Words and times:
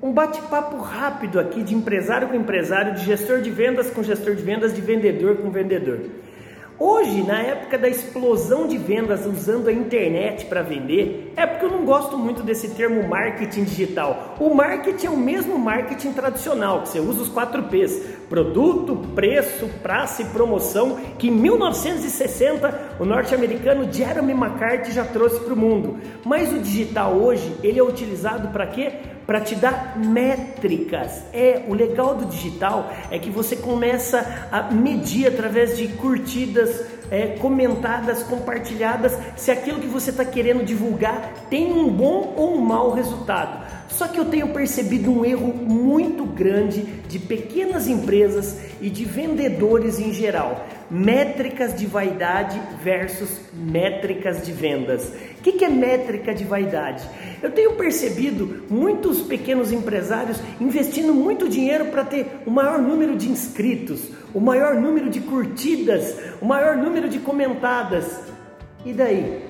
Um 0.00 0.12
bate-papo 0.12 0.76
rápido 0.76 1.40
aqui 1.40 1.60
de 1.64 1.74
empresário 1.74 2.28
com 2.28 2.36
empresário, 2.36 2.94
de 2.94 3.04
gestor 3.04 3.40
de 3.40 3.50
vendas 3.50 3.90
com 3.90 4.00
gestor 4.00 4.36
de 4.36 4.42
vendas, 4.44 4.72
de 4.72 4.80
vendedor 4.80 5.38
com 5.38 5.50
vendedor. 5.50 5.98
Hoje, 6.78 7.24
na 7.24 7.42
época 7.42 7.76
da 7.76 7.88
explosão 7.88 8.68
de 8.68 8.78
vendas 8.78 9.26
usando 9.26 9.66
a 9.66 9.72
internet 9.72 10.46
para 10.46 10.62
vender, 10.62 11.32
é 11.36 11.44
porque 11.44 11.64
eu 11.64 11.72
não 11.72 11.84
gosto 11.84 12.16
muito 12.16 12.44
desse 12.44 12.68
termo 12.76 13.08
marketing 13.08 13.64
digital. 13.64 14.36
O 14.38 14.54
marketing 14.54 15.06
é 15.06 15.10
o 15.10 15.16
mesmo 15.16 15.58
marketing 15.58 16.12
tradicional, 16.12 16.82
que 16.82 16.90
você 16.90 17.00
usa 17.00 17.22
os 17.22 17.28
4 17.28 17.64
P's: 17.64 18.00
produto, 18.28 18.94
preço, 19.16 19.68
praça 19.82 20.22
e 20.22 20.26
promoção, 20.26 20.96
que 21.18 21.26
em 21.26 21.32
1960 21.32 22.98
o 23.00 23.04
norte-americano 23.04 23.92
Jeremy 23.92 24.30
McCarthy 24.30 24.92
já 24.92 25.04
trouxe 25.04 25.40
para 25.40 25.54
o 25.54 25.56
mundo. 25.56 25.98
Mas 26.24 26.52
o 26.52 26.60
digital 26.60 27.14
hoje, 27.14 27.52
ele 27.64 27.80
é 27.80 27.82
utilizado 27.82 28.46
para 28.52 28.68
quê? 28.68 29.17
Para 29.28 29.42
te 29.42 29.54
dar 29.54 29.98
métricas. 29.98 31.22
É, 31.34 31.62
o 31.68 31.74
legal 31.74 32.14
do 32.14 32.24
digital 32.24 32.90
é 33.10 33.18
que 33.18 33.28
você 33.28 33.56
começa 33.56 34.48
a 34.50 34.72
medir 34.72 35.26
através 35.26 35.76
de 35.76 35.86
curtidas 35.88 36.86
é, 37.10 37.36
comentadas, 37.38 38.22
compartilhadas, 38.22 39.18
se 39.36 39.50
aquilo 39.50 39.80
que 39.80 39.86
você 39.86 40.08
está 40.08 40.24
querendo 40.24 40.64
divulgar 40.64 41.34
tem 41.50 41.70
um 41.70 41.90
bom 41.90 42.32
ou 42.38 42.56
um 42.56 42.60
mau 42.62 42.92
resultado. 42.92 43.66
Só 43.88 44.06
que 44.06 44.20
eu 44.20 44.26
tenho 44.26 44.48
percebido 44.48 45.10
um 45.10 45.24
erro 45.24 45.52
muito 45.52 46.24
grande 46.24 46.82
de 47.08 47.18
pequenas 47.18 47.88
empresas 47.88 48.58
e 48.80 48.90
de 48.90 49.04
vendedores 49.04 49.98
em 49.98 50.12
geral: 50.12 50.66
métricas 50.90 51.74
de 51.74 51.86
vaidade 51.86 52.60
versus 52.82 53.40
métricas 53.52 54.44
de 54.44 54.52
vendas. 54.52 55.08
O 55.38 55.42
que, 55.42 55.52
que 55.52 55.64
é 55.64 55.68
métrica 55.68 56.34
de 56.34 56.44
vaidade? 56.44 57.08
Eu 57.42 57.50
tenho 57.50 57.76
percebido 57.76 58.64
muitos 58.68 59.22
pequenos 59.22 59.72
empresários 59.72 60.38
investindo 60.60 61.14
muito 61.14 61.48
dinheiro 61.48 61.86
para 61.86 62.04
ter 62.04 62.42
o 62.44 62.50
maior 62.50 62.78
número 62.78 63.16
de 63.16 63.30
inscritos, 63.30 64.10
o 64.34 64.40
maior 64.40 64.74
número 64.74 65.08
de 65.08 65.20
curtidas, 65.20 66.14
o 66.42 66.44
maior 66.44 66.76
número 66.76 67.08
de 67.08 67.18
comentadas. 67.18 68.20
E 68.84 68.92
daí? 68.92 69.42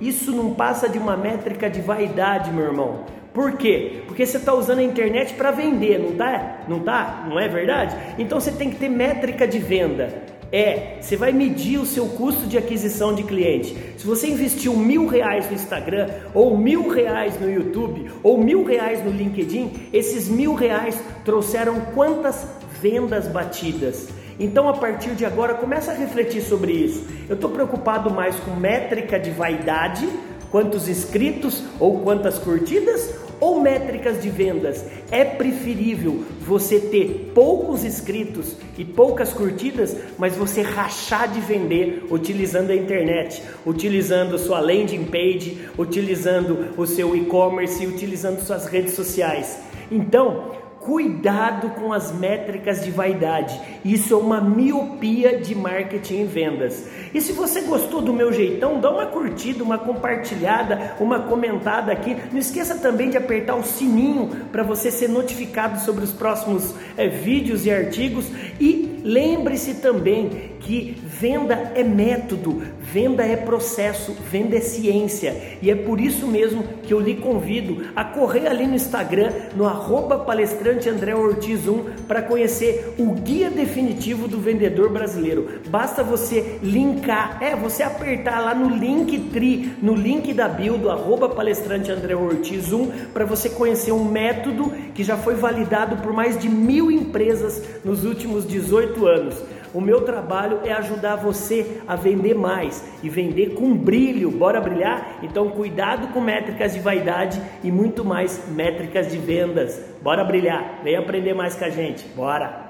Isso 0.00 0.32
não 0.32 0.54
passa 0.54 0.88
de 0.88 0.98
uma 0.98 1.16
métrica 1.16 1.68
de 1.68 1.80
vaidade, 1.80 2.50
meu 2.50 2.64
irmão. 2.64 3.19
Por 3.32 3.52
quê? 3.52 4.02
Porque 4.06 4.26
você 4.26 4.38
está 4.38 4.52
usando 4.52 4.80
a 4.80 4.82
internet 4.82 5.34
para 5.34 5.50
vender, 5.50 5.98
não 5.98 6.12
tá? 6.16 6.64
Não 6.68 6.80
tá? 6.80 7.26
Não 7.28 7.38
é 7.38 7.48
verdade? 7.48 7.96
Então 8.18 8.40
você 8.40 8.50
tem 8.50 8.70
que 8.70 8.76
ter 8.76 8.88
métrica 8.88 9.46
de 9.46 9.58
venda. 9.58 10.30
É, 10.52 10.96
você 11.00 11.16
vai 11.16 11.30
medir 11.30 11.78
o 11.78 11.86
seu 11.86 12.06
custo 12.06 12.46
de 12.46 12.58
aquisição 12.58 13.14
de 13.14 13.22
cliente. 13.22 13.76
Se 13.96 14.04
você 14.04 14.26
investiu 14.26 14.76
mil 14.76 15.06
reais 15.06 15.48
no 15.48 15.54
Instagram, 15.54 16.08
ou 16.34 16.58
mil 16.58 16.88
reais 16.88 17.38
no 17.40 17.48
YouTube, 17.48 18.10
ou 18.20 18.36
mil 18.36 18.64
reais 18.64 19.04
no 19.04 19.12
LinkedIn, 19.12 19.70
esses 19.92 20.28
mil 20.28 20.54
reais 20.54 21.00
trouxeram 21.24 21.80
quantas 21.94 22.48
vendas 22.82 23.28
batidas? 23.28 24.08
Então, 24.40 24.68
a 24.68 24.72
partir 24.72 25.10
de 25.10 25.24
agora, 25.24 25.54
começa 25.54 25.92
a 25.92 25.94
refletir 25.94 26.40
sobre 26.40 26.72
isso. 26.72 27.06
Eu 27.28 27.34
estou 27.36 27.50
preocupado 27.50 28.10
mais 28.10 28.34
com 28.36 28.52
métrica 28.52 29.20
de 29.20 29.30
vaidade, 29.30 30.08
quantos 30.50 30.88
inscritos 30.88 31.62
ou 31.78 32.00
quantas 32.00 32.38
curtidas, 32.38 33.14
ou 33.40 33.60
métricas 33.60 34.22
de 34.22 34.28
vendas. 34.28 34.84
É 35.10 35.24
preferível 35.24 36.24
você 36.40 36.78
ter 36.78 37.32
poucos 37.34 37.84
inscritos 37.84 38.56
e 38.76 38.84
poucas 38.84 39.32
curtidas, 39.32 39.96
mas 40.18 40.36
você 40.36 40.62
rachar 40.62 41.28
de 41.28 41.40
vender 41.40 42.06
utilizando 42.10 42.70
a 42.70 42.76
internet, 42.76 43.42
utilizando 43.64 44.38
sua 44.38 44.60
landing 44.60 45.04
page, 45.04 45.68
utilizando 45.78 46.74
o 46.76 46.86
seu 46.86 47.16
e-commerce, 47.16 47.86
utilizando 47.86 48.40
suas 48.40 48.66
redes 48.66 48.94
sociais. 48.94 49.58
Então, 49.90 50.59
Cuidado 50.90 51.70
com 51.70 51.92
as 51.92 52.10
métricas 52.10 52.84
de 52.84 52.90
vaidade. 52.90 53.60
Isso 53.84 54.12
é 54.12 54.16
uma 54.16 54.40
miopia 54.40 55.38
de 55.38 55.54
marketing 55.54 56.22
e 56.22 56.24
vendas. 56.24 56.84
E 57.14 57.20
se 57.20 57.32
você 57.32 57.60
gostou 57.60 58.02
do 58.02 58.12
meu 58.12 58.32
jeitão, 58.32 58.80
dá 58.80 58.90
uma 58.90 59.06
curtida, 59.06 59.62
uma 59.62 59.78
compartilhada, 59.78 60.96
uma 60.98 61.20
comentada 61.20 61.92
aqui. 61.92 62.16
Não 62.32 62.40
esqueça 62.40 62.74
também 62.74 63.08
de 63.08 63.16
apertar 63.16 63.54
o 63.54 63.62
sininho 63.62 64.30
para 64.50 64.64
você 64.64 64.90
ser 64.90 65.08
notificado 65.08 65.78
sobre 65.78 66.02
os 66.02 66.10
próximos 66.10 66.74
é, 66.96 67.06
vídeos 67.06 67.64
e 67.64 67.70
artigos. 67.70 68.26
E 68.58 69.00
lembre-se 69.04 69.74
também 69.74 70.50
que 70.70 70.96
venda 71.04 71.72
é 71.74 71.82
método, 71.82 72.62
venda 72.80 73.24
é 73.24 73.34
processo, 73.34 74.16
venda 74.30 74.56
é 74.56 74.60
ciência. 74.60 75.34
E 75.60 75.68
é 75.68 75.74
por 75.74 76.00
isso 76.00 76.28
mesmo 76.28 76.62
que 76.84 76.94
eu 76.94 77.00
lhe 77.00 77.16
convido 77.16 77.88
a 77.96 78.04
correr 78.04 78.46
ali 78.46 78.68
no 78.68 78.76
Instagram, 78.76 79.32
no 79.56 79.66
arroba 79.66 80.20
palestrante 80.20 80.88
André 80.88 81.12
Ortiz 81.12 81.66
1, 81.66 82.04
para 82.06 82.22
conhecer 82.22 82.94
o 83.00 83.14
guia 83.14 83.50
definitivo 83.50 84.28
do 84.28 84.38
vendedor 84.38 84.90
brasileiro. 84.90 85.60
Basta 85.68 86.04
você 86.04 86.60
linkar, 86.62 87.42
é, 87.42 87.56
você 87.56 87.82
apertar 87.82 88.38
lá 88.38 88.54
no 88.54 88.68
link 88.68 89.18
tri, 89.32 89.72
no 89.82 89.96
link 89.96 90.32
da 90.32 90.46
bio 90.46 90.78
do 90.78 90.88
arroba 90.88 91.28
palestrante 91.28 91.90
André 91.90 92.14
Ortiz 92.14 92.72
1, 92.72 93.08
para 93.12 93.24
você 93.24 93.48
conhecer 93.48 93.90
um 93.90 94.04
método 94.04 94.70
que 94.94 95.02
já 95.02 95.16
foi 95.16 95.34
validado 95.34 95.96
por 95.96 96.12
mais 96.12 96.38
de 96.38 96.48
mil 96.48 96.92
empresas 96.92 97.60
nos 97.84 98.04
últimos 98.04 98.46
18 98.46 99.04
anos. 99.04 99.34
O 99.72 99.80
meu 99.80 100.02
trabalho 100.02 100.60
é 100.64 100.72
ajudar 100.72 101.16
você 101.16 101.80
a 101.86 101.94
vender 101.94 102.34
mais 102.34 102.84
e 103.02 103.08
vender 103.08 103.54
com 103.54 103.76
brilho. 103.76 104.30
Bora 104.30 104.60
brilhar? 104.60 105.18
Então, 105.22 105.50
cuidado 105.50 106.08
com 106.12 106.20
métricas 106.20 106.74
de 106.74 106.80
vaidade 106.80 107.40
e 107.62 107.70
muito 107.70 108.04
mais 108.04 108.48
métricas 108.50 109.10
de 109.10 109.18
vendas. 109.18 109.80
Bora 110.02 110.24
brilhar. 110.24 110.80
Vem 110.82 110.96
aprender 110.96 111.34
mais 111.34 111.54
com 111.54 111.64
a 111.64 111.70
gente. 111.70 112.06
Bora! 112.16 112.69